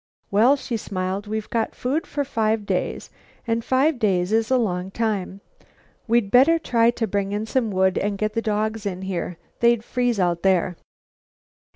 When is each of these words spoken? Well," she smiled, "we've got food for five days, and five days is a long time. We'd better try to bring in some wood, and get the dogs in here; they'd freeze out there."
Well," 0.31 0.55
she 0.55 0.77
smiled, 0.77 1.27
"we've 1.27 1.47
got 1.51 1.75
food 1.75 2.07
for 2.07 2.23
five 2.25 2.65
days, 2.65 3.11
and 3.45 3.63
five 3.63 3.99
days 3.99 4.31
is 4.31 4.49
a 4.49 4.57
long 4.57 4.89
time. 4.89 5.41
We'd 6.07 6.31
better 6.31 6.57
try 6.57 6.89
to 6.89 7.05
bring 7.05 7.33
in 7.33 7.45
some 7.45 7.69
wood, 7.69 7.99
and 7.99 8.17
get 8.17 8.33
the 8.33 8.41
dogs 8.41 8.87
in 8.87 9.03
here; 9.03 9.37
they'd 9.59 9.83
freeze 9.83 10.19
out 10.19 10.41
there." 10.41 10.75